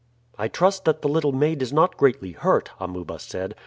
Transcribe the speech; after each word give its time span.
"I 0.35 0.47
trust 0.47 0.85
that 0.85 1.03
the 1.03 1.07
little 1.07 1.31
maid 1.31 1.61
is 1.61 1.71
not 1.71 1.95
greatly 1.95 2.31
hurt," 2.31 2.71
Amuba 2.79 3.19
said. 3.19 3.53